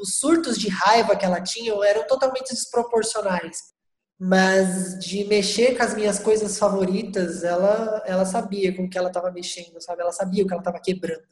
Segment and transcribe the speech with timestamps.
[0.00, 3.58] os surtos de raiva que ela tinha eram totalmente desproporcionais.
[4.18, 9.08] Mas de mexer com as minhas coisas favoritas, ela, ela sabia com o que ela
[9.08, 10.02] estava mexendo, sabe?
[10.02, 11.22] Ela sabia o que ela estava quebrando.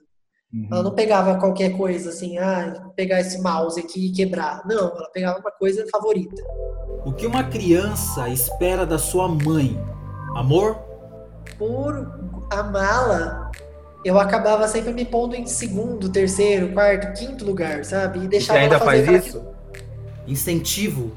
[0.52, 0.68] Uhum.
[0.72, 4.62] Ela não pegava qualquer coisa assim, ah, pegar esse mouse aqui e quebrar.
[4.64, 6.43] Não, ela pegava uma coisa favorita.
[7.05, 9.79] O que uma criança espera da sua mãe?
[10.35, 10.79] Amor?
[11.59, 12.19] Por
[12.50, 13.50] amá-la,
[14.09, 18.20] eu acabava sempre me pondo em segundo, terceiro, quarto, quinto lugar, sabe?
[18.20, 19.45] E deixava Você ainda faz isso?
[19.70, 20.32] Que...
[20.32, 21.12] Incentivo.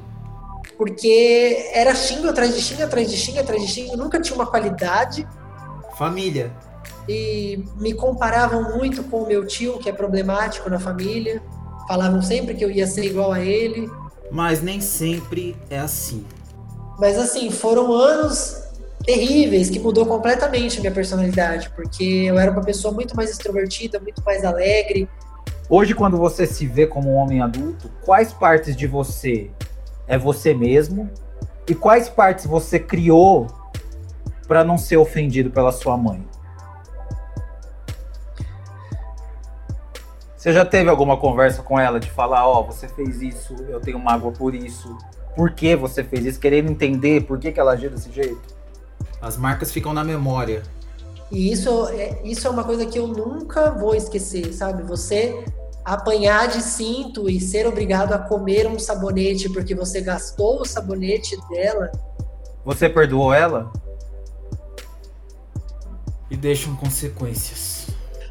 [0.78, 4.46] Porque era xingo atrás de xingo, atrás de xingo, atrás de xingo, nunca tinha uma
[4.46, 5.26] qualidade.
[5.98, 6.52] Família.
[7.08, 11.42] E me comparavam muito com o meu tio, que é problemático na família.
[11.88, 13.90] Falavam sempre que eu ia ser igual a ele.
[14.30, 16.26] Mas nem sempre é assim.
[17.00, 18.61] Mas assim, foram anos
[19.04, 24.00] terríveis que mudou completamente a minha personalidade, porque eu era uma pessoa muito mais extrovertida,
[24.00, 25.08] muito mais alegre.
[25.70, 29.50] Hoje, quando você se vê como um homem adulto, quais partes de você
[30.08, 31.10] é você mesmo
[31.68, 33.48] e quais partes você criou
[34.48, 36.26] para não ser ofendido pela sua mãe?
[40.36, 43.80] Você já teve alguma conversa com ela de falar, ó, oh, você fez isso, eu
[43.80, 44.98] tenho mágoa por isso,
[45.36, 48.51] por que você fez isso, querendo entender por que, que ela agiu desse jeito?
[49.22, 50.64] As marcas ficam na memória.
[51.32, 54.84] E isso é, isso é uma coisa que eu nunca vou esquecer, sabe?
[54.84, 55.46] Você
[55.84, 61.38] apanhar de cinto e ser obrigado a comer um sabonete porque você gastou o sabonete
[61.50, 61.92] dela.
[62.66, 63.72] Você perdoou ela?
[66.30, 67.88] E deixam consequências.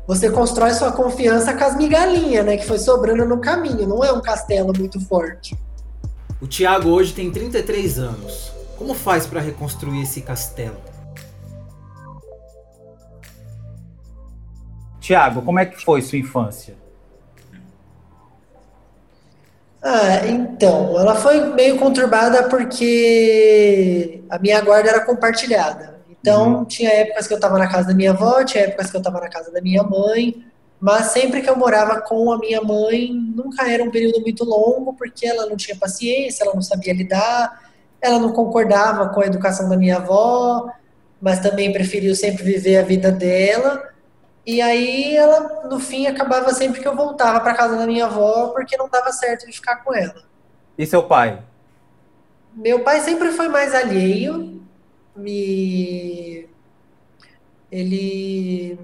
[0.07, 2.57] Você constrói sua confiança com as migalhinhas, né?
[2.57, 3.87] Que foi sobrando no caminho.
[3.87, 5.57] Não é um castelo muito forte.
[6.41, 8.60] O Thiago hoje tem 33 anos.
[8.81, 10.81] Como faz para reconstruir esse castelo?
[14.99, 16.75] Tiago, como é que foi sua infância?
[19.83, 26.01] Ah, então, ela foi meio conturbada porque a minha guarda era compartilhada.
[26.09, 26.65] Então, uhum.
[26.65, 29.21] tinha épocas que eu estava na casa da minha avó, tinha épocas que eu estava
[29.21, 30.43] na casa da minha mãe,
[30.81, 34.95] mas sempre que eu morava com a minha mãe, nunca era um período muito longo,
[34.95, 37.70] porque ela não tinha paciência, ela não sabia lidar,
[38.01, 40.71] ela não concordava com a educação da minha avó,
[41.21, 43.91] mas também preferiu sempre viver a vida dela.
[44.47, 48.49] E aí ela, no fim, acabava sempre que eu voltava para casa da minha avó,
[48.49, 50.23] porque não dava certo de ficar com ela.
[50.79, 51.43] E seu pai?
[52.55, 54.63] Meu pai sempre foi mais alheio.
[55.15, 56.49] Me...
[57.71, 58.79] Ele.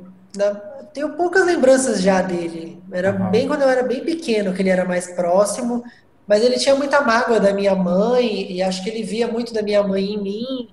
[0.93, 2.83] Tenho poucas lembranças já dele.
[2.93, 3.31] Era uhum.
[3.31, 5.83] bem quando eu era bem pequeno que ele era mais próximo.
[6.27, 9.63] Mas ele tinha muita mágoa da minha mãe, e acho que ele via muito da
[9.63, 10.69] minha mãe em mim,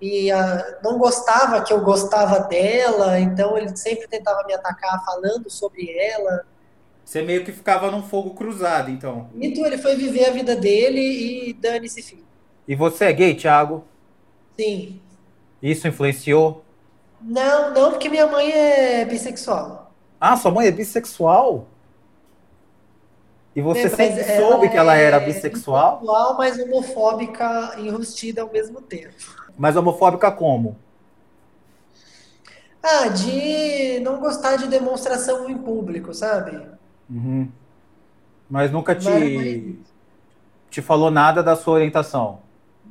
[0.00, 5.50] e uh, não gostava que eu gostava dela, então ele sempre tentava me atacar falando
[5.50, 6.44] sobre ela.
[7.04, 9.30] Você meio que ficava num fogo cruzado, então.
[9.40, 12.24] Então ele foi viver a vida dele e dane-se filho.
[12.66, 13.84] E você é gay, Thiago?
[14.58, 15.00] Sim.
[15.62, 16.64] Isso influenciou?
[17.20, 19.94] Não, não, porque minha mãe é bissexual.
[20.20, 21.68] Ah, sua mãe é bissexual?
[23.56, 26.00] E você é, sempre soube que ela era bissexual?
[26.00, 29.14] Bissexual, mas homofóbica enrustida ao mesmo tempo.
[29.56, 30.76] Mas homofóbica como?
[32.82, 36.68] Ah, de não gostar de demonstração em público, sabe?
[37.08, 37.48] Uhum.
[38.48, 39.76] Mas nunca te, mas...
[40.68, 42.40] te falou nada da sua orientação?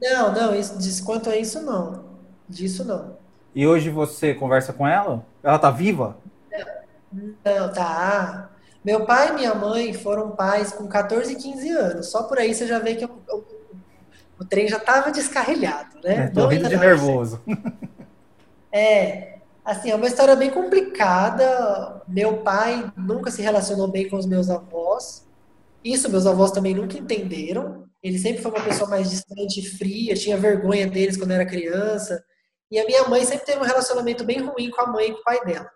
[0.01, 2.05] Não, não, isso, quanto a isso, não.
[2.49, 3.17] Disso, não.
[3.53, 5.23] E hoje você conversa com ela?
[5.43, 6.17] Ela tá viva?
[7.13, 8.49] Não, não tá.
[8.85, 12.11] Meu pai e minha mãe foram pais com 14 e 15 anos.
[12.11, 13.43] Só por aí você já vê que o, o,
[14.39, 16.25] o trem já estava descarrilhado, né?
[16.25, 17.41] É, tô rindo de nervoso.
[18.77, 22.01] É, assim, é uma história bem complicada.
[22.07, 25.25] Meu pai nunca se relacionou bem com os meus avós.
[25.81, 27.85] Isso meus avós também nunca entenderam.
[28.03, 32.21] Ele sempre foi uma pessoa mais distante e fria, tinha vergonha deles quando era criança.
[32.69, 35.21] E a minha mãe sempre teve um relacionamento bem ruim com a mãe e com
[35.21, 35.71] o pai dela.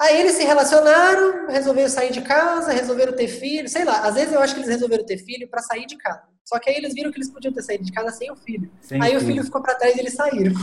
[0.00, 4.00] Aí eles se relacionaram, resolveram sair de casa, resolveram ter filho, sei lá.
[4.00, 6.22] Às vezes eu acho que eles resolveram ter filho para sair de casa.
[6.42, 8.70] Só que aí eles viram que eles podiam ter saído de casa sem o filho.
[8.80, 9.20] Sem aí filho.
[9.20, 10.54] o filho ficou para trás e eles saíram.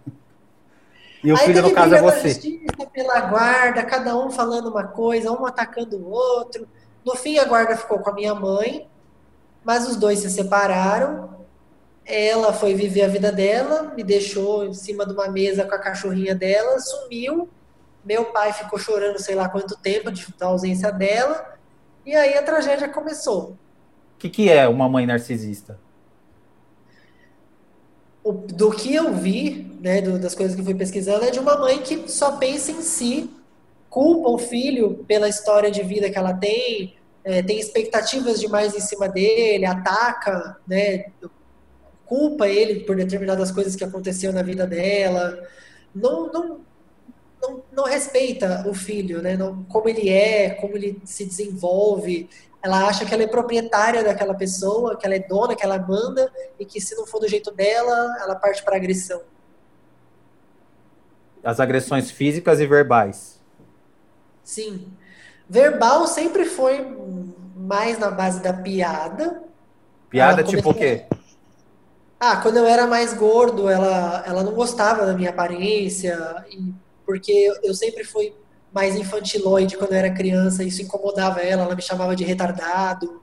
[1.22, 2.28] e o aí filho, no caso, é você.
[2.30, 6.66] Justiça, pela guarda, cada um falando uma coisa, um atacando o outro.
[7.04, 8.88] No fim, a guarda ficou com a minha mãe,
[9.62, 11.46] mas os dois se separaram.
[12.02, 15.78] Ela foi viver a vida dela, me deixou em cima de uma mesa com a
[15.78, 17.50] cachorrinha dela, sumiu
[18.08, 21.58] meu pai ficou chorando sei lá quanto tempo de, da ausência dela.
[22.06, 23.50] E aí a tragédia começou.
[23.50, 25.78] O que, que é uma mãe narcisista?
[28.24, 31.58] O, do que eu vi, né, do, das coisas que fui pesquisando, é de uma
[31.58, 33.30] mãe que só pensa em si
[33.90, 36.94] culpa o filho pela história de vida que ela tem,
[37.24, 41.06] é, tem expectativas demais em cima dele, ataca, né,
[42.06, 45.42] culpa ele por determinadas coisas que aconteceu na vida dela,
[45.94, 46.60] não, não,
[47.40, 52.28] não, não respeita o filho, né, não, como ele é, como ele se desenvolve,
[52.62, 56.30] ela acha que ela é proprietária daquela pessoa, que ela é dona, que ela manda,
[56.58, 59.22] e que se não for do jeito dela, ela parte para agressão.
[61.42, 63.40] As agressões físicas e verbais.
[64.42, 64.92] Sim.
[65.48, 66.84] Verbal sempre foi
[67.56, 69.42] mais na base da piada.
[70.10, 71.06] Piada tipo o quê?
[72.18, 76.44] Ah, quando eu era mais gordo, ela, ela não gostava da minha aparência,
[77.08, 78.34] porque eu sempre fui
[78.70, 83.22] mais infantiloide quando eu era criança, isso incomodava ela, ela me chamava de retardado.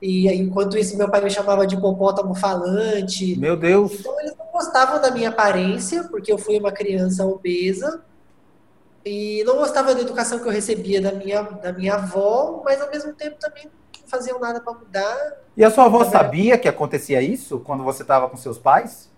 [0.00, 3.36] E enquanto isso, meu pai me chamava de hipopótamo falante.
[3.36, 3.98] Meu Deus!
[3.98, 8.00] Então eles não gostavam da minha aparência, porque eu fui uma criança obesa.
[9.04, 12.88] E não gostavam da educação que eu recebia da minha, da minha avó, mas ao
[12.90, 15.36] mesmo tempo também não faziam nada para mudar.
[15.56, 19.10] E a sua avó sabia que acontecia isso quando você estava com seus pais?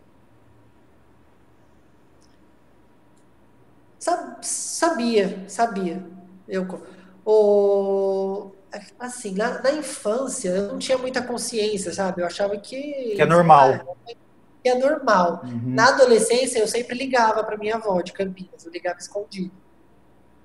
[4.41, 6.05] Sabia, sabia.
[6.49, 6.67] Eu,
[7.25, 8.51] o,
[8.99, 12.21] assim, na, na, infância eu não tinha muita consciência, sabe?
[12.21, 13.15] Eu achava que.
[13.15, 13.97] Que é normal.
[14.61, 15.43] que é normal.
[15.45, 15.61] Uhum.
[15.67, 19.53] Na adolescência eu sempre ligava para minha avó de Campinas, eu ligava escondido.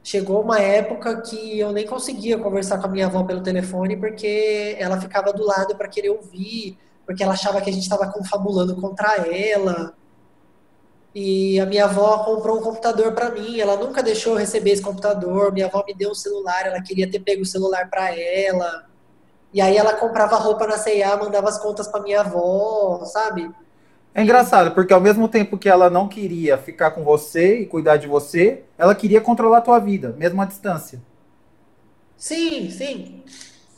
[0.04, 4.76] Chegou uma época que eu nem conseguia conversar com a minha avó pelo telefone porque
[4.78, 6.78] ela ficava do lado para querer ouvir,
[7.08, 9.97] porque ela achava que a gente estava confabulando contra ela.
[11.20, 14.84] E a minha avó comprou um computador para mim, ela nunca deixou eu receber esse
[14.84, 15.52] computador.
[15.52, 18.86] Minha avó me deu um celular, ela queria ter pego o celular para ela.
[19.52, 23.50] E aí ela comprava roupa na C&A, mandava as contas para minha avó, sabe?
[24.14, 27.98] É engraçado, porque ao mesmo tempo que ela não queria ficar com você e cuidar
[27.98, 31.02] de você, ela queria controlar a tua vida, mesmo à distância.
[32.16, 33.24] Sim, sim.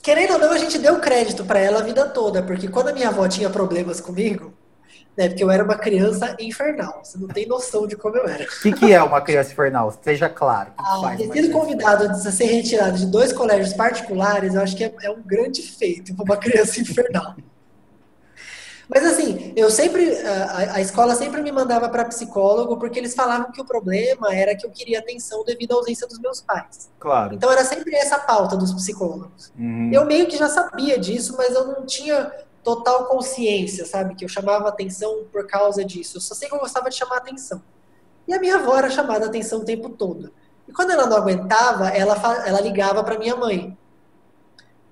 [0.01, 2.93] Querendo ou não, a gente deu crédito para ela a vida toda, porque quando a
[2.93, 4.53] minha avó tinha problemas comigo,
[5.17, 5.27] né?
[5.27, 7.01] Porque eu era uma criança infernal.
[7.03, 8.43] Você não tem noção de como eu era.
[8.43, 9.93] O que, que, é uma criança infernal?
[10.01, 10.71] Seja claro.
[10.71, 14.83] Que ah, ter sido convidado a ser retirado de dois colégios particulares, eu acho que
[14.83, 17.35] é, é um grande feito para uma criança infernal.
[18.89, 23.51] Mas assim, eu sempre, a, a escola sempre me mandava para psicólogo porque eles falavam
[23.51, 26.89] que o problema era que eu queria atenção devido à ausência dos meus pais.
[26.99, 27.35] Claro.
[27.35, 29.53] Então era sempre essa pauta dos psicólogos.
[29.57, 29.91] Uhum.
[29.93, 32.31] Eu meio que já sabia disso, mas eu não tinha
[32.63, 34.15] total consciência, sabe?
[34.15, 36.17] Que eu chamava atenção por causa disso.
[36.17, 37.61] Eu só sei que eu gostava de chamar atenção.
[38.27, 40.31] E a minha avó era chamada atenção o tempo todo.
[40.67, 42.15] E quando ela não aguentava, ela,
[42.45, 43.77] ela ligava para minha mãe.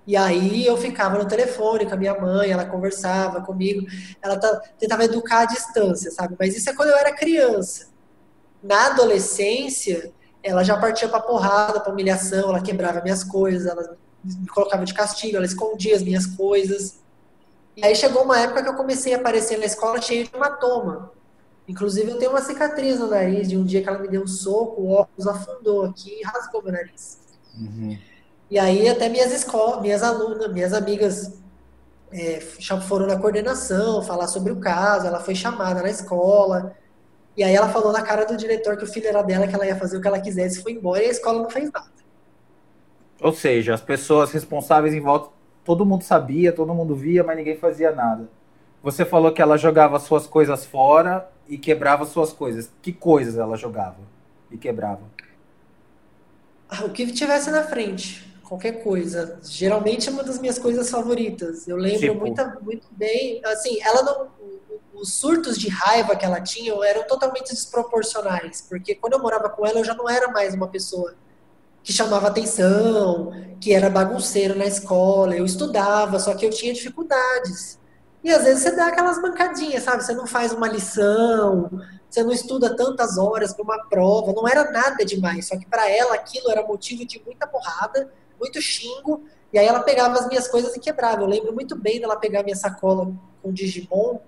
[0.07, 3.85] E aí eu ficava no telefone com a minha mãe, ela conversava comigo,
[4.21, 4.39] ela
[4.79, 6.35] tentava educar à distância, sabe?
[6.39, 7.89] Mas isso é quando eu era criança.
[8.63, 14.47] Na adolescência, ela já partia para porrada, para humilhação, ela quebrava minhas coisas, ela me
[14.47, 16.99] colocava de castigo, ela escondia as minhas coisas.
[17.77, 21.11] E aí chegou uma época que eu comecei a aparecer na escola cheio de hematoma.
[21.67, 24.27] Inclusive eu tenho uma cicatriz no nariz de um dia que ela me deu um
[24.27, 27.19] soco, o óculos afundou aqui e rasgou meu nariz.
[27.55, 27.95] Uhum.
[28.49, 31.39] E aí até minhas escolas, minhas alunas, minhas amigas
[32.11, 32.39] é,
[32.87, 36.75] foram na coordenação falar sobre o caso, ela foi chamada na escola.
[37.35, 39.67] E aí ela falou na cara do diretor que o filho era dela, que ela
[39.67, 41.91] ia fazer o que ela quisesse, foi embora e a escola não fez nada.
[43.21, 45.36] Ou seja, as pessoas responsáveis em volta
[45.67, 48.29] todo mundo sabia, todo mundo via, mas ninguém fazia nada.
[48.81, 52.71] Você falou que ela jogava suas coisas fora e quebrava suas coisas.
[52.81, 53.97] Que coisas ela jogava
[54.49, 55.01] e quebrava?
[56.69, 59.41] Ah, o que tivesse na frente, qualquer coisa.
[59.43, 61.67] Geralmente é uma das minhas coisas favoritas.
[61.67, 62.15] Eu lembro tipo...
[62.15, 63.41] muito, muito bem.
[63.43, 64.27] Assim, ela não.
[64.93, 69.65] Os surtos de raiva que ela tinha eram totalmente desproporcionais, porque quando eu morava com
[69.65, 71.13] ela eu já não era mais uma pessoa
[71.87, 75.37] que chamava atenção, que era bagunceiro na escola.
[75.37, 77.79] Eu estudava, só que eu tinha dificuldades.
[78.21, 80.03] E às vezes você dá aquelas bancadinhas, sabe?
[80.03, 81.71] Você não faz uma lição,
[82.09, 85.47] você não estuda tantas horas para uma prova, não era nada demais.
[85.47, 89.23] Só que para ela aquilo era motivo de muita porrada, muito xingo.
[89.53, 91.21] E aí ela pegava as minhas coisas e quebrava.
[91.21, 94.19] Eu lembro muito bem dela pegar minha sacola com Digimon,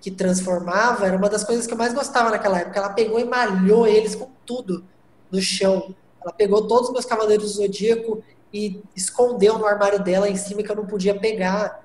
[0.00, 2.78] que transformava, era uma das coisas que eu mais gostava naquela época.
[2.78, 4.82] Ela pegou e malhou eles com tudo
[5.30, 5.94] no chão.
[6.24, 10.62] Ela pegou todos os meus Cavaleiros do Zodíaco e escondeu no armário dela em cima
[10.62, 11.84] que eu não podia pegar.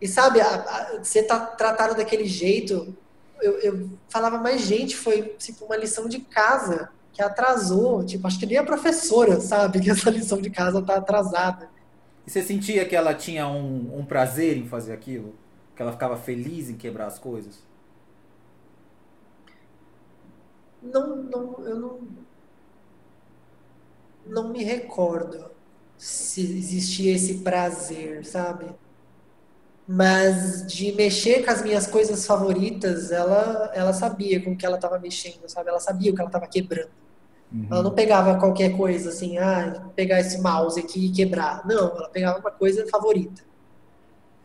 [0.00, 2.96] E sabe, a, a, ser tá tratado daquele jeito,
[3.42, 8.04] eu, eu, falava, mas gente, foi tipo uma lição de casa que atrasou.
[8.04, 11.68] Tipo, acho que nem a professora sabe que essa lição de casa tá atrasada.
[12.24, 15.34] E você sentia que ela tinha um, um prazer em fazer aquilo?
[15.74, 17.66] Que ela ficava feliz em quebrar as coisas?
[20.82, 22.00] Não, não, eu não
[24.28, 25.50] não me recordo
[25.96, 28.66] se existia esse prazer, sabe?
[29.86, 34.76] Mas de mexer com as minhas coisas favoritas, ela, ela sabia com o que ela
[34.76, 35.70] estava mexendo, sabe?
[35.70, 36.90] Ela sabia o que ela estava quebrando.
[37.52, 37.66] Uhum.
[37.70, 41.66] Ela não pegava qualquer coisa assim, ah, pegar esse mouse aqui e quebrar.
[41.66, 43.42] Não, ela pegava uma coisa favorita.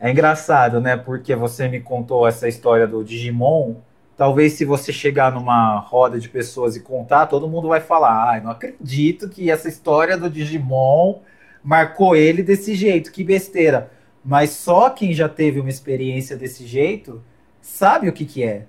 [0.00, 0.96] É engraçado, né?
[0.96, 3.76] Porque você me contou essa história do Digimon.
[4.16, 8.40] Talvez se você chegar numa roda de pessoas e contar, todo mundo vai falar: ah,
[8.40, 11.20] não acredito que essa história do Digimon
[11.62, 13.90] marcou ele desse jeito, que besteira.
[14.24, 17.22] Mas só quem já teve uma experiência desse jeito
[17.60, 18.66] sabe o que, que é.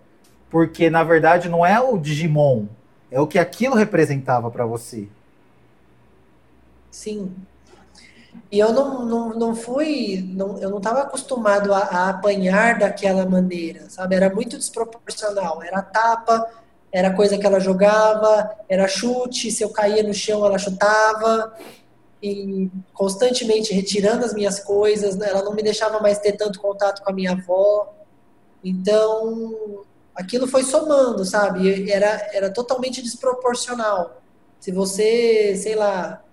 [0.50, 2.66] Porque na verdade não é o Digimon,
[3.12, 5.08] é o que aquilo representava para você.
[6.90, 7.34] Sim.
[8.52, 13.26] E eu não, não, não fui, não, eu não estava acostumado a, a, apanhar daquela
[13.26, 14.16] maneira, sabe?
[14.16, 15.62] Era muito desproporcional.
[15.64, 16.48] Era tapa,
[16.92, 21.54] era coisa que ela jogava, era chute, se eu caía no chão ela chutava
[22.24, 25.28] e constantemente retirando as minhas coisas, né?
[25.30, 27.94] ela não me deixava mais ter tanto contato com a minha avó.
[28.64, 29.84] Então,
[30.16, 31.92] aquilo foi somando, sabe?
[31.92, 34.22] Era, era totalmente desproporcional.
[34.60, 36.24] Se você, sei lá,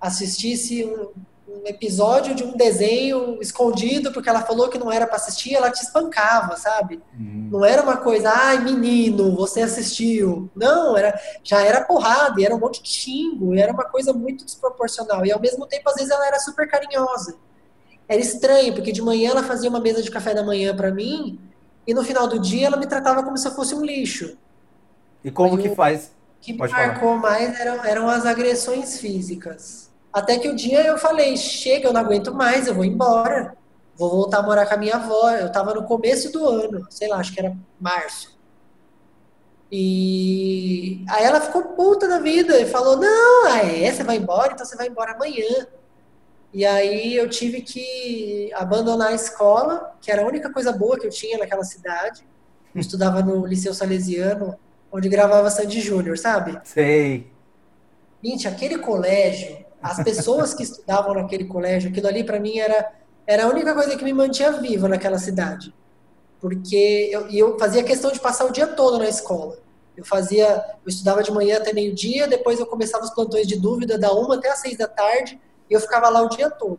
[0.00, 1.10] assistisse um,
[1.56, 5.70] um episódio de um desenho escondido porque ela falou que não era para assistir, ela
[5.70, 7.00] te espancava, sabe?
[7.18, 7.48] Uhum.
[7.50, 10.50] Não era uma coisa, ai menino, você assistiu.
[10.54, 14.12] Não, era já era porrada, e era um monte de xingo, e era uma coisa
[14.12, 15.24] muito desproporcional.
[15.24, 17.36] E ao mesmo tempo, às vezes, ela era super carinhosa.
[18.08, 21.40] Era estranho, porque de manhã ela fazia uma mesa de café da manhã para mim,
[21.86, 24.36] e no final do dia ela me tratava como se eu fosse um lixo.
[25.24, 26.12] E como que faz?
[26.38, 27.20] O que me marcou falar.
[27.20, 29.86] mais eram, eram as agressões físicas
[30.16, 33.54] até que o um dia eu falei, chega, eu não aguento mais, eu vou embora.
[33.94, 35.30] Vou voltar a morar com a minha avó.
[35.30, 38.34] Eu estava no começo do ano, sei lá, acho que era março.
[39.70, 44.54] E aí ela ficou puta da vida e falou: Não, ah, é, você vai embora,
[44.54, 45.66] então você vai embora amanhã.
[46.50, 51.06] E aí eu tive que abandonar a escola, que era a única coisa boa que
[51.06, 52.26] eu tinha naquela cidade.
[52.74, 54.58] Eu estudava no Liceu Salesiano,
[54.90, 56.58] onde gravava Sandy Júnior, sabe?
[56.64, 57.30] Sei.
[58.24, 62.92] Gente, aquele colégio as pessoas que estudavam naquele colégio, aquilo ali para mim era,
[63.26, 65.72] era a única coisa que me mantinha viva naquela cidade.
[66.40, 69.58] Porque eu, eu fazia questão de passar o dia todo na escola.
[69.96, 70.46] Eu fazia,
[70.84, 74.34] eu estudava de manhã até meio-dia, depois eu começava os plantões de dúvida da uma
[74.36, 75.40] até às seis da tarde,
[75.70, 76.78] e eu ficava lá o dia todo.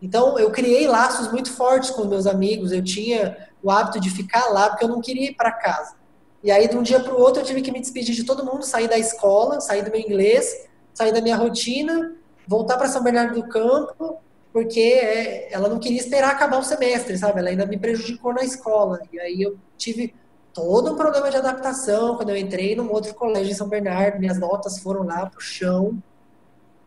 [0.00, 4.50] Então, eu criei laços muito fortes com meus amigos, eu tinha o hábito de ficar
[4.50, 5.96] lá, porque eu não queria ir para casa.
[6.42, 8.44] E aí, de um dia para o outro, eu tive que me despedir de todo
[8.44, 12.14] mundo, sair da escola, sair do meu inglês, sair da minha rotina
[12.46, 14.18] voltar para São Bernardo do Campo,
[14.52, 17.40] porque é, ela não queria esperar acabar o semestre, sabe?
[17.40, 19.00] Ela ainda me prejudicou na escola.
[19.12, 20.14] E aí eu tive
[20.52, 24.20] todo um problema de adaptação quando eu entrei num outro colégio em São Bernardo.
[24.20, 26.00] Minhas notas foram lá pro chão.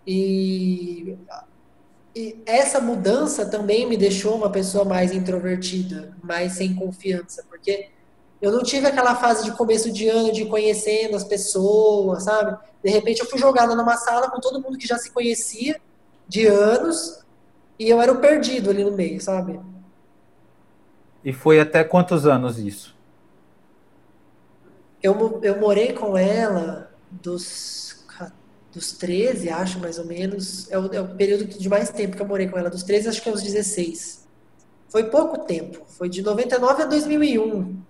[0.05, 1.17] E,
[2.15, 7.89] e essa mudança também me deixou uma pessoa mais introvertida, mais sem confiança, porque
[8.41, 12.57] eu não tive aquela fase de começo de ano de conhecendo as pessoas, sabe?
[12.83, 15.79] De repente eu fui jogada numa sala com todo mundo que já se conhecia
[16.27, 17.25] de anos
[17.79, 19.59] e eu era o perdido ali no meio, sabe?
[21.23, 22.95] E foi até quantos anos isso?
[25.01, 28.05] Eu, eu morei com ela dos,
[28.73, 30.71] dos 13, acho, mais ou menos.
[30.71, 32.69] É o, é o período de mais tempo que eu morei com ela.
[32.69, 34.27] Dos 13, acho que aos 16.
[34.89, 35.81] Foi pouco tempo.
[35.87, 37.86] Foi de 99 a 2001.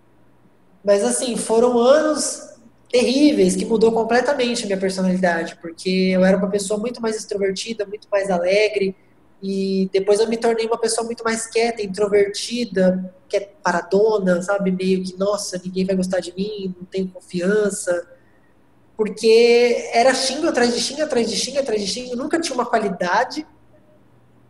[0.88, 2.48] Mas assim, foram anos
[2.90, 7.86] terríveis que mudou completamente a minha personalidade, porque eu era uma pessoa muito mais extrovertida,
[7.86, 8.96] muito mais alegre,
[9.44, 14.72] e depois eu me tornei uma pessoa muito mais quieta, introvertida, que é paradona, sabe?
[14.72, 18.08] Meio que, nossa, ninguém vai gostar de mim, não tenho confiança.
[18.96, 22.66] Porque era xingo atrás de xingo, atrás de xingo, atrás de xingo, nunca tinha uma
[22.66, 23.46] qualidade.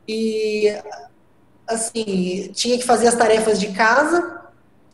[0.07, 0.71] E,
[1.67, 4.36] assim, tinha que fazer as tarefas de casa,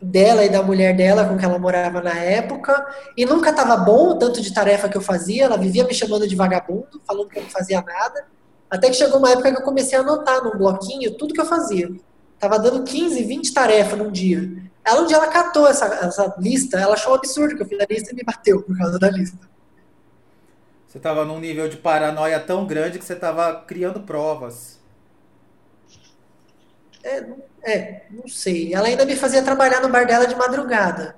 [0.04, 4.10] dela e da mulher dela com que ela morava na época, e nunca estava bom
[4.10, 7.40] o tanto de tarefa que eu fazia, ela vivia me chamando de vagabundo, falando que
[7.40, 8.26] eu não fazia nada,
[8.70, 11.46] até que chegou uma época que eu comecei a anotar num bloquinho tudo que eu
[11.46, 11.92] fazia.
[12.40, 14.52] Tava dando 15, 20 tarefas num dia.
[14.84, 17.80] Ela um dia ela catou essa, essa lista, ela achou um absurdo que eu fiz
[17.80, 19.38] a lista e me bateu por causa da lista.
[20.88, 24.80] Você estava num nível de paranoia tão grande que você estava criando provas.
[27.04, 27.26] É,
[27.64, 28.74] é, não sei.
[28.74, 31.16] Ela ainda me fazia trabalhar no bar dela de madrugada.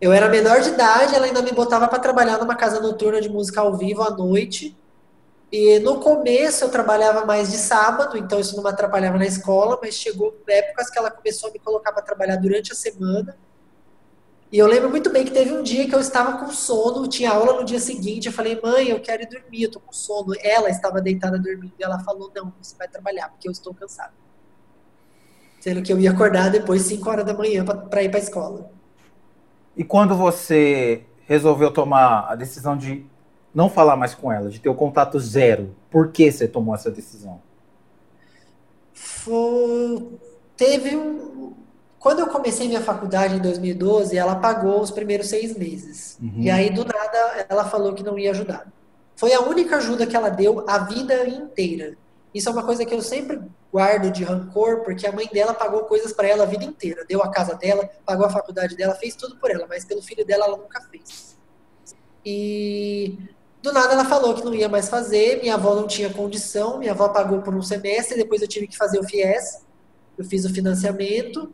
[0.00, 3.30] Eu era menor de idade, ela ainda me botava para trabalhar numa casa noturna de
[3.30, 4.76] música ao vivo à noite.
[5.50, 9.78] E no começo eu trabalhava mais de sábado, então isso não me atrapalhava na escola,
[9.80, 13.36] mas chegou épocas que ela começou a me colocar para trabalhar durante a semana.
[14.52, 17.30] E eu lembro muito bem que teve um dia que eu estava com sono, tinha
[17.30, 20.34] aula no dia seguinte, eu falei, mãe, eu quero ir dormir, eu tô com sono.
[20.40, 24.12] Ela estava deitada dormindo e ela falou, não, você vai trabalhar, porque eu estou cansada.
[25.66, 28.70] Sendo que eu ia acordar depois 5 horas da manhã para ir para a escola.
[29.76, 33.04] E quando você resolveu tomar a decisão de
[33.52, 36.88] não falar mais com ela, de ter o contato zero, por que você tomou essa
[36.88, 37.40] decisão?
[38.94, 40.08] Foi...
[40.56, 41.52] Teve um.
[41.98, 46.16] Quando eu comecei minha faculdade em 2012, ela pagou os primeiros seis meses.
[46.22, 46.42] Uhum.
[46.42, 48.68] E aí, do nada, ela falou que não ia ajudar.
[49.16, 51.96] Foi a única ajuda que ela deu a vida inteira.
[52.36, 53.40] Isso é uma coisa que eu sempre
[53.72, 57.02] guardo de rancor, porque a mãe dela pagou coisas para ela a vida inteira.
[57.08, 60.22] Deu a casa dela, pagou a faculdade dela, fez tudo por ela, mas pelo filho
[60.22, 61.38] dela ela nunca fez.
[62.22, 63.16] E
[63.62, 66.92] do nada ela falou que não ia mais fazer, minha avó não tinha condição, minha
[66.92, 69.64] avó pagou por um semestre, depois eu tive que fazer o FIES,
[70.18, 71.50] eu fiz o financiamento,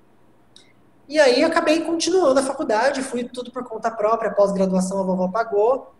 [1.09, 5.95] e aí acabei continuando a faculdade, fui tudo por conta própria, pós-graduação a vovó pagou,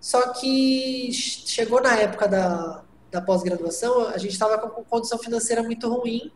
[0.00, 5.86] só que chegou na época da, da pós-graduação, a gente estava com condição financeira muito
[5.88, 6.32] ruim,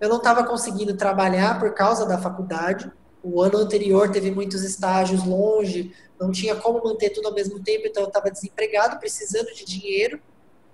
[0.00, 2.90] eu não estava conseguindo trabalhar por causa da faculdade,
[3.22, 7.86] o ano anterior teve muitos estágios longe, não tinha como manter tudo ao mesmo tempo,
[7.86, 10.20] então eu estava desempregado, precisando de dinheiro,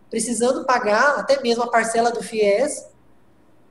[0.08, 2.86] precisando pagar até mesmo a parcela do FIES.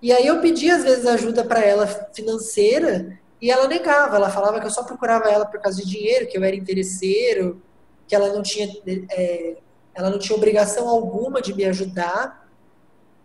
[0.02, 4.60] E aí eu pedi às vezes ajuda para ela financeira e ela negava, ela falava
[4.60, 7.62] que eu só procurava ela por causa de dinheiro, que eu era interesseiro,
[8.08, 8.68] que ela não tinha,
[9.12, 9.58] é,
[9.94, 12.50] ela não tinha obrigação alguma de me ajudar.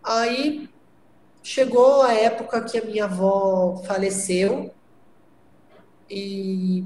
[0.03, 0.69] Aí
[1.43, 4.71] chegou a época que a minha avó faleceu
[6.09, 6.83] e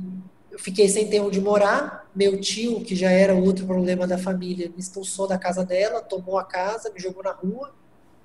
[0.52, 2.10] eu fiquei sem ter onde morar.
[2.16, 6.38] Meu tio, que já era outro problema da família, me expulsou da casa dela, tomou
[6.38, 7.74] a casa, me jogou na rua.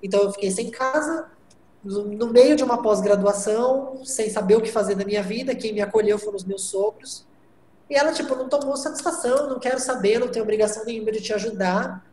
[0.01, 1.29] Então eu fiquei sem casa,
[1.83, 5.55] no meio de uma pós-graduação, sem saber o que fazer da minha vida.
[5.55, 7.26] Quem me acolheu foram os meus sogros.
[7.89, 11.33] E ela, tipo, não tomou satisfação, não quero saber, não tenho obrigação nenhuma de te
[11.33, 12.05] ajudar.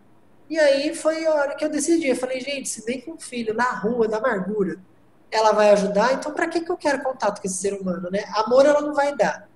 [0.48, 2.08] E aí foi a hora que eu decidi.
[2.08, 4.78] Eu falei, gente, se vem com um filho na rua, da amargura,
[5.30, 8.24] ela vai ajudar, então para que, que eu quero contato com esse ser humano, né?
[8.34, 9.48] Amor ela não vai dar.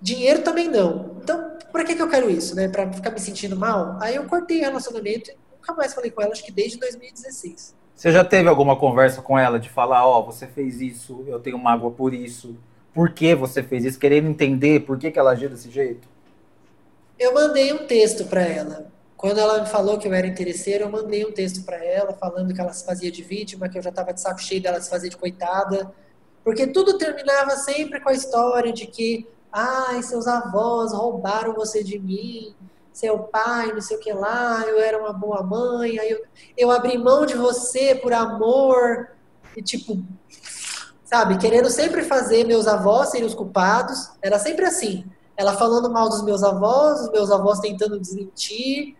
[0.00, 1.16] Dinheiro também não.
[1.22, 2.68] Então, para que, que eu quero isso, né?
[2.68, 3.96] Para ficar me sentindo mal?
[4.02, 7.74] Aí eu cortei o relacionamento e nunca mais falei com ela, acho que desde 2016.
[7.94, 11.40] Você já teve alguma conversa com ela de falar, ó, oh, você fez isso, eu
[11.40, 12.56] tenho mágoa por isso,
[12.94, 16.08] por que você fez isso, querendo entender por que, que ela agiu desse jeito?
[17.18, 18.86] Eu mandei um texto para ela.
[19.16, 22.52] Quando ela me falou que eu era interesseiro, eu mandei um texto para ela falando
[22.52, 24.90] que ela se fazia de vítima, que eu já estava de saco cheio dela se
[24.90, 25.92] fazer de coitada.
[26.44, 31.98] Porque tudo terminava sempre com a história de que, ai, seus avós roubaram você de
[31.98, 32.54] mim,
[32.92, 36.22] seu pai, não sei o que lá, eu era uma boa mãe, aí eu,
[36.56, 39.10] eu abri mão de você por amor.
[39.56, 40.04] E tipo,
[41.14, 44.10] sabe, querendo sempre fazer meus avós serem os culpados.
[44.20, 45.04] Era sempre assim.
[45.36, 48.96] Ela falando mal dos meus avós, os meus avós tentando desmentir.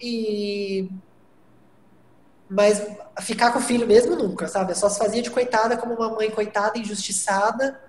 [0.00, 0.90] E.
[2.48, 2.84] Mas
[3.20, 4.74] ficar com o filho mesmo nunca, sabe?
[4.74, 7.80] Só se fazia de coitada como uma mãe coitada, injustiçada.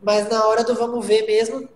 [0.00, 1.68] Mas na hora do vamos ver mesmo,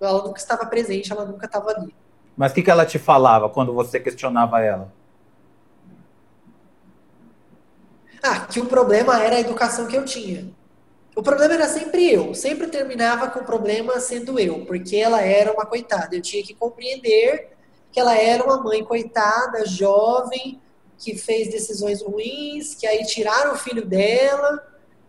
[0.00, 1.94] ela nunca estava presente, ela nunca estava ali.
[2.34, 4.90] Mas o que, que ela te falava quando você questionava ela?
[8.22, 10.48] Ah, que o problema era a educação que eu tinha.
[11.14, 12.34] O problema era sempre eu.
[12.34, 16.14] Sempre terminava com o problema sendo eu, porque ela era uma coitada.
[16.14, 17.48] Eu tinha que compreender
[17.90, 20.60] que ela era uma mãe coitada, jovem,
[20.98, 24.64] que fez decisões ruins, que aí tiraram o filho dela,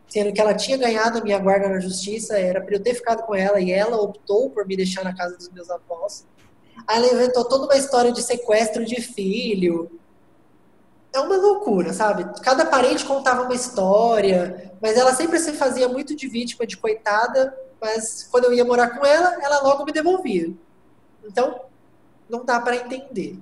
[0.07, 3.23] sendo que ela tinha ganhado a minha guarda na justiça, era para eu ter ficado
[3.23, 6.25] com ela e ela optou por me deixar na casa dos meus avós.
[6.87, 9.91] Aí ela inventou toda uma história de sequestro de filho.
[11.11, 12.25] É uma loucura, sabe?
[12.41, 17.57] Cada parente contava uma história, mas ela sempre se fazia muito de vítima, de coitada,
[17.81, 20.53] mas quando eu ia morar com ela, ela logo me devolvia.
[21.25, 21.61] Então,
[22.29, 23.37] não dá para entender.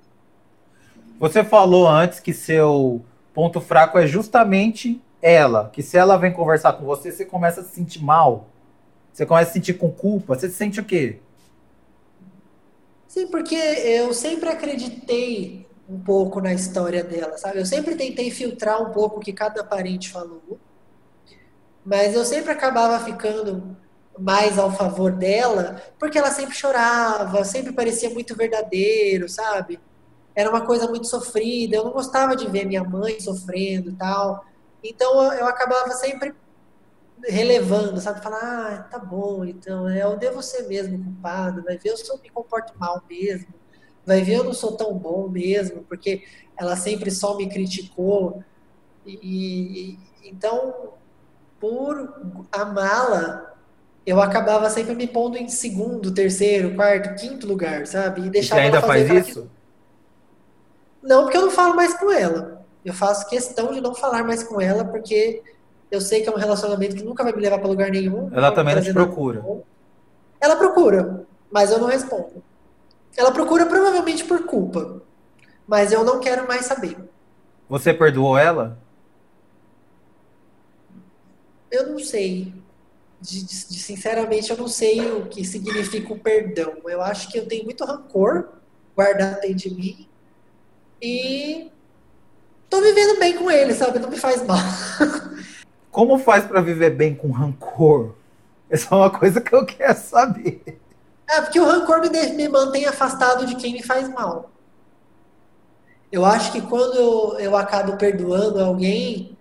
[1.19, 3.01] Você falou antes que seu
[3.33, 7.63] ponto fraco é justamente ela, que se ela vem conversar com você, você começa a
[7.63, 8.47] se sentir mal.
[9.11, 10.35] Você começa a se sentir com culpa.
[10.35, 11.19] Você se sente o quê?
[13.07, 17.59] Sim, porque eu sempre acreditei um pouco na história dela, sabe?
[17.59, 20.59] Eu sempre tentei filtrar um pouco o que cada parente falou,
[21.85, 23.77] mas eu sempre acabava ficando
[24.19, 29.79] mais ao favor dela, porque ela sempre chorava, sempre parecia muito verdadeiro, sabe?
[30.35, 34.45] Era uma coisa muito sofrida, eu não gostava de ver minha mãe sofrendo e tal.
[34.83, 36.35] Então eu acabava sempre
[37.25, 38.21] relevando, sabe?
[38.21, 42.17] Falar, ah, tá bom, então, é, eu devo ser mesmo culpado, vai ver, eu só
[42.17, 43.47] me comporto mal mesmo,
[44.07, 46.23] vai ver, eu não sou tão bom mesmo, porque
[46.57, 48.41] ela sempre só me criticou.
[49.05, 50.93] E, e então,
[51.59, 53.53] por amá-la,
[54.05, 58.21] eu acabava sempre me pondo em segundo, terceiro, quarto, quinto lugar, sabe?
[58.21, 59.41] E deixava Você ainda faz isso?
[59.41, 61.07] Que...
[61.07, 62.65] Não, porque eu não falo mais com ela.
[62.85, 65.43] Eu faço questão de não falar mais com ela, porque
[65.91, 68.29] eu sei que é um relacionamento que nunca vai me levar para lugar nenhum.
[68.33, 69.43] Ela também não te procura.
[70.39, 72.46] Ela procura, mas eu não respondo.
[73.17, 75.01] Ela procura provavelmente por culpa,
[75.67, 76.95] mas eu não quero mais saber.
[77.67, 78.79] Você perdoou ela?
[81.71, 82.53] Eu não sei.
[83.19, 86.75] De, de, sinceramente, eu não sei o que significa o perdão.
[86.85, 88.49] Eu acho que eu tenho muito rancor
[88.95, 90.07] guardado dentro de mim
[91.01, 91.71] e
[92.69, 93.97] tô vivendo bem com ele, sabe?
[93.99, 94.57] Não me faz mal.
[95.91, 98.13] Como faz para viver bem com rancor?
[98.69, 100.79] Essa é uma coisa que eu quero saber.
[101.29, 104.49] É, porque o rancor me, me mantém afastado de quem me faz mal.
[106.11, 109.37] Eu acho que quando eu, eu acabo perdoando alguém,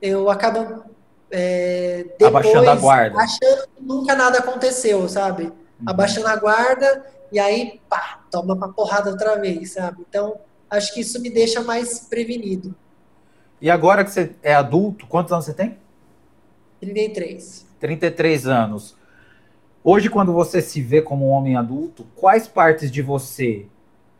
[0.00, 0.84] eu acabo
[1.30, 3.18] é, depois abaixando a guarda.
[3.18, 5.44] achando que nunca nada aconteceu, sabe?
[5.44, 5.52] Uhum.
[5.86, 10.04] Abaixando a guarda e aí, pá, toma uma porrada outra vez, sabe?
[10.08, 10.36] Então,
[10.68, 12.74] acho que isso me deixa mais prevenido.
[13.60, 15.78] E agora que você é adulto, quantos anos você tem?
[16.80, 17.64] 33.
[17.78, 18.96] 33 anos.
[19.84, 23.66] Hoje, quando você se vê como um homem adulto, quais partes de você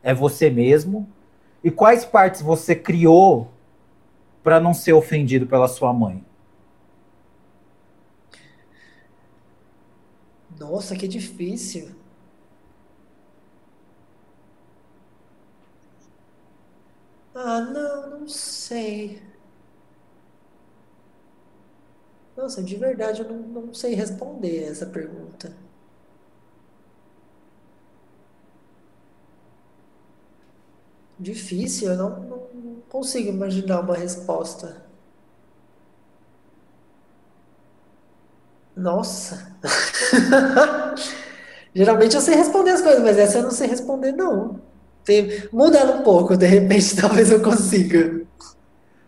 [0.01, 1.07] é você mesmo
[1.63, 3.49] e quais partes você criou
[4.43, 6.23] para não ser ofendido pela sua mãe?
[10.59, 11.89] Nossa, que difícil.
[17.35, 19.21] Ah, não, não sei.
[22.43, 25.49] Nossa, de verdade eu não, não sei responder essa pergunta.
[31.17, 34.83] Difícil, eu não, não consigo imaginar uma resposta.
[38.75, 39.55] Nossa!
[41.73, 44.59] Geralmente eu sei responder as coisas, mas essa eu não sei responder, não.
[45.05, 48.25] Tem, muda ela um pouco, de repente talvez eu consiga.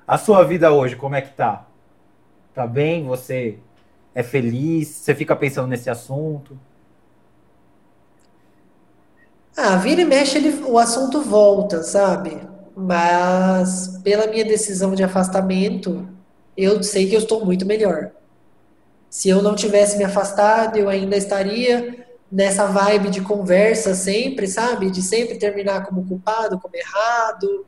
[0.08, 1.67] A sua vida hoje, como é que tá?
[2.56, 3.04] Tá bem?
[3.06, 3.60] Você
[4.15, 4.88] é feliz?
[4.88, 6.58] Você fica pensando nesse assunto?
[9.58, 12.41] Ah, vira e mexe, ele, o assunto volta, sabe?
[12.76, 16.08] Mas pela minha decisão de afastamento,
[16.58, 18.12] eu sei que eu estou muito melhor.
[19.10, 24.89] Se eu não tivesse me afastado, eu ainda estaria nessa vibe de conversa sempre, sabe?
[24.89, 27.65] De sempre terminar como culpado, como errado,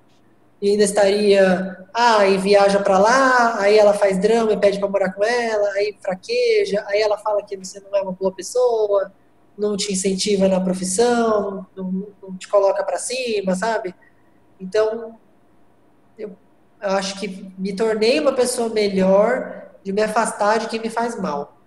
[0.61, 4.89] e ainda estaria, ah, e viaja para lá, aí ela faz drama e pede para
[4.89, 9.11] morar com ela, aí fraqueja, aí ela fala que você não é uma boa pessoa,
[9.57, 13.93] não te incentiva na profissão, não, não te coloca para cima, sabe?
[14.59, 15.15] Então,
[16.17, 16.29] eu,
[16.81, 21.19] eu acho que me tornei uma pessoa melhor de me afastar de quem me faz
[21.19, 21.57] mal.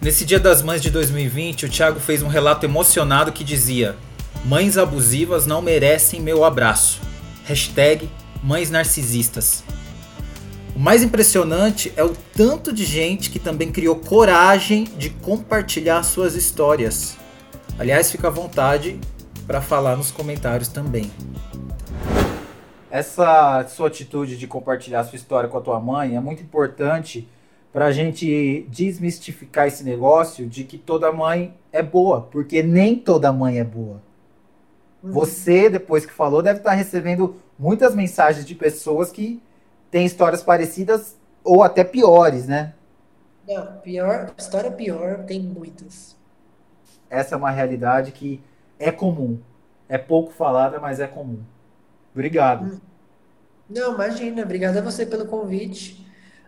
[0.00, 3.96] Nesse Dia das Mães de 2020, o Thiago fez um relato emocionado que dizia:
[4.44, 7.00] Mães abusivas não merecem meu abraço.
[7.48, 8.10] Hashtag
[8.42, 9.64] Mães Narcisistas.
[10.76, 16.34] O mais impressionante é o tanto de gente que também criou coragem de compartilhar suas
[16.34, 17.16] histórias.
[17.78, 19.00] Aliás, fica à vontade
[19.46, 21.10] para falar nos comentários também.
[22.90, 27.26] Essa sua atitude de compartilhar sua história com a tua mãe é muito importante
[27.72, 33.32] para a gente desmistificar esse negócio de que toda mãe é boa, porque nem toda
[33.32, 34.06] mãe é boa.
[35.02, 35.12] Uhum.
[35.12, 39.42] Você, depois que falou, deve estar recebendo muitas mensagens de pessoas que
[39.90, 42.74] têm histórias parecidas ou até piores, né?
[43.46, 46.16] Não, pior, história pior, tem muitas.
[47.08, 48.42] Essa é uma realidade que
[48.78, 49.38] é comum.
[49.88, 51.40] É pouco falada, mas é comum.
[52.12, 52.66] Obrigado.
[52.66, 52.80] Hum.
[53.68, 54.42] Não, imagina.
[54.42, 56.06] Obrigado a você pelo convite.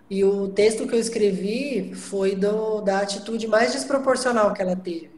[0.08, 5.10] E o texto que eu escrevi foi do, da atitude mais desproporcional que ela teve.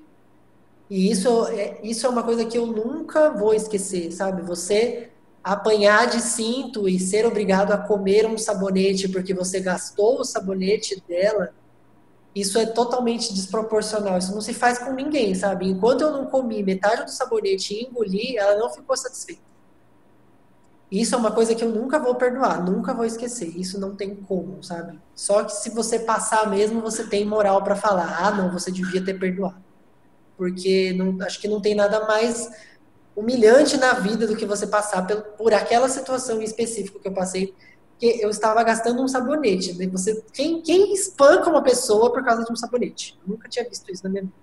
[0.92, 4.42] E isso é, isso é uma coisa que eu nunca vou esquecer, sabe?
[4.42, 5.10] Você
[5.42, 11.02] apanhar de cinto e ser obrigado a comer um sabonete porque você gastou o sabonete
[11.08, 11.54] dela,
[12.34, 14.18] isso é totalmente desproporcional.
[14.18, 15.66] Isso não se faz com ninguém, sabe?
[15.66, 19.40] Enquanto eu não comi metade do sabonete e engoli, ela não ficou satisfeita.
[20.90, 23.48] Isso é uma coisa que eu nunca vou perdoar, nunca vou esquecer.
[23.58, 25.00] Isso não tem como, sabe?
[25.14, 29.02] Só que se você passar mesmo, você tem moral para falar: ah, não, você devia
[29.02, 29.71] ter perdoado
[30.42, 32.50] porque não, acho que não tem nada mais
[33.14, 37.54] humilhante na vida do que você passar por, por aquela situação específica que eu passei,
[37.96, 39.72] que eu estava gastando um sabonete.
[39.74, 39.86] Né?
[39.86, 43.16] Você, quem, quem espanca uma pessoa por causa de um sabonete?
[43.24, 44.34] Eu nunca tinha visto isso na minha vida.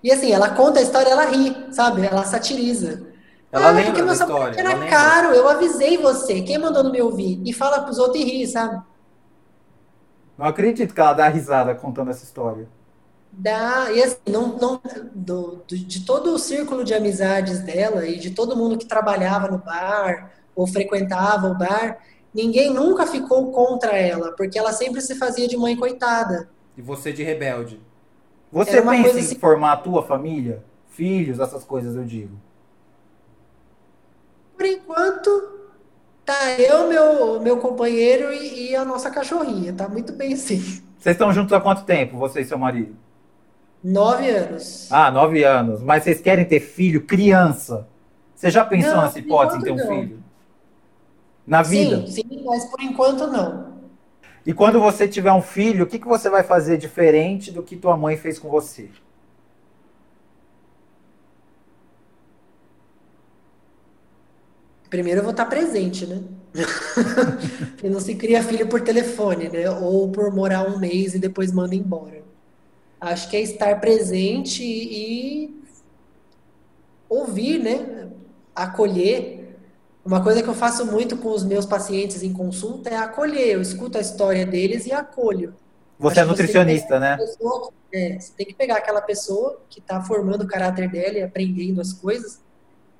[0.00, 2.06] E assim, ela conta a história, ela ri, sabe?
[2.06, 3.08] Ela satiriza.
[3.50, 4.60] Ela ah, lembra da história.
[4.60, 6.40] Era caro, eu avisei você.
[6.42, 7.42] Quem mandou não me ouvir?
[7.44, 8.80] E fala pros outros e ri, sabe?
[10.38, 12.68] Não acredito que ela dá risada contando essa história.
[13.36, 14.80] Dá, e assim, não, não,
[15.12, 19.48] do, do, de todo o círculo de amizades dela e de todo mundo que trabalhava
[19.48, 21.98] no bar ou frequentava o bar,
[22.32, 26.48] ninguém nunca ficou contra ela, porque ela sempre se fazia de mãe coitada.
[26.76, 27.80] E você de rebelde.
[28.52, 29.38] Você pensa em assim...
[29.38, 30.62] formar a tua família?
[30.88, 32.36] Filhos, essas coisas, eu digo.
[34.56, 35.58] Por enquanto,
[36.24, 39.72] tá eu, meu, meu companheiro e, e a nossa cachorrinha.
[39.72, 40.60] Tá muito bem sim.
[40.98, 42.96] Vocês estão juntos há quanto tempo, você e seu marido?
[43.84, 44.90] Nove anos.
[44.90, 45.82] Ah, nove anos.
[45.82, 47.86] Mas vocês querem ter filho, criança?
[48.34, 49.86] Você já pensou não, nessa hipótese em ter um não.
[49.86, 50.24] filho?
[51.46, 52.06] Na vida?
[52.06, 53.74] Sim, sim, mas por enquanto não.
[54.46, 57.76] E quando você tiver um filho, o que, que você vai fazer diferente do que
[57.76, 58.88] tua mãe fez com você?
[64.88, 66.22] Primeiro eu vou estar presente, né?
[67.74, 69.68] Porque não se cria filho por telefone, né?
[69.68, 72.23] Ou por morar um mês e depois manda embora.
[73.04, 75.62] Acho que é estar presente e
[77.06, 78.08] ouvir, né?
[78.54, 79.58] Acolher.
[80.02, 83.48] Uma coisa que eu faço muito com os meus pacientes em consulta é acolher.
[83.48, 85.54] Eu escuto a história deles e acolho.
[85.98, 87.18] Você Acho é nutricionista, né?
[87.18, 91.22] Pessoa, é, você tem que pegar aquela pessoa que está formando o caráter dela e
[91.22, 92.40] aprendendo as coisas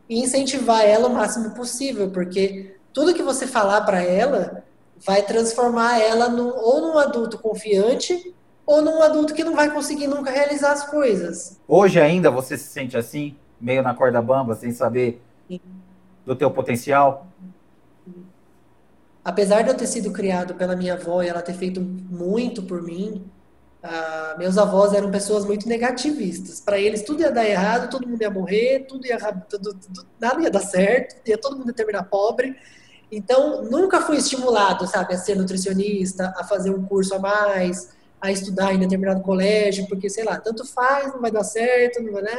[0.06, 4.64] e incentivar ela o máximo possível, porque tudo que você falar para ela
[4.98, 8.34] vai transformar ela no, ou num adulto confiante
[8.66, 11.60] ou num adulto que não vai conseguir nunca realizar as coisas.
[11.68, 15.60] Hoje ainda você se sente assim, meio na corda bamba, sem saber Sim.
[16.24, 17.26] do teu potencial?
[19.24, 22.82] Apesar de eu ter sido criado pela minha avó e ela ter feito muito por
[22.82, 23.24] mim,
[23.82, 26.60] uh, meus avós eram pessoas muito negativistas.
[26.60, 30.42] Para eles tudo ia dar errado, todo mundo ia morrer, tudo ia tudo, tudo, nada
[30.42, 32.54] ia dar certo, ia todo mundo ia terminar pobre.
[33.10, 38.32] Então, nunca fui estimulado, sabe, a ser nutricionista, a fazer um curso a mais, a
[38.32, 42.22] estudar em determinado colégio, porque, sei lá, tanto faz, não vai dar certo, não vai,
[42.22, 42.38] né?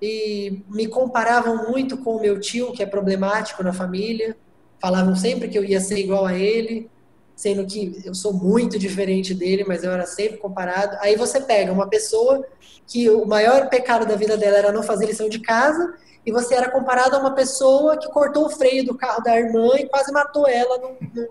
[0.00, 4.34] E me comparavam muito com o meu tio, que é problemático na família.
[4.80, 6.90] Falavam sempre que eu ia ser igual a ele,
[7.36, 10.96] sendo que eu sou muito diferente dele, mas eu era sempre comparado.
[11.00, 12.42] Aí você pega uma pessoa
[12.86, 16.54] que o maior pecado da vida dela era não fazer lição de casa, e você
[16.54, 20.10] era comparado a uma pessoa que cortou o freio do carro da irmã e quase
[20.10, 21.28] matou ela no, no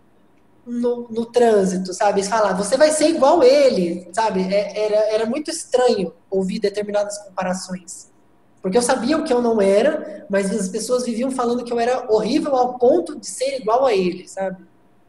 [0.65, 2.23] no, no trânsito, sabe?
[2.23, 4.41] Falar, você vai ser igual ele, sabe?
[4.41, 8.11] É, era, era muito estranho ouvir determinadas comparações.
[8.61, 11.79] Porque eu sabia o que eu não era, mas as pessoas viviam falando que eu
[11.79, 14.63] era horrível ao ponto de ser igual a ele, sabe?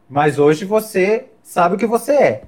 [0.09, 2.43] Mas hoje você sabe o que você é.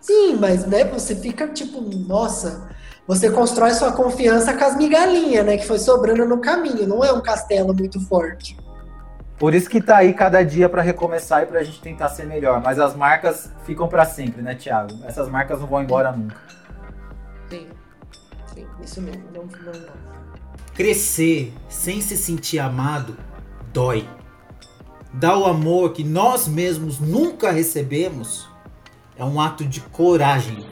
[0.00, 2.70] Sim, mas né, você fica tipo, nossa,
[3.06, 7.12] você constrói sua confiança com as migalhinhas, né, que foi sobrando no caminho, não é
[7.12, 8.56] um castelo muito forte.
[9.38, 12.60] Por isso que tá aí cada dia para recomeçar e pra gente tentar ser melhor.
[12.60, 14.98] Mas as marcas ficam para sempre, né, Thiago?
[15.04, 16.36] Essas marcas não vão embora nunca.
[17.48, 17.68] Sim,
[18.52, 19.22] sim, isso mesmo.
[19.32, 20.08] Não, não, não.
[20.74, 23.16] Crescer sem se sentir amado
[23.72, 24.08] dói.
[25.12, 28.48] Dar o amor que nós mesmos nunca recebemos
[29.16, 30.66] é um ato de coragem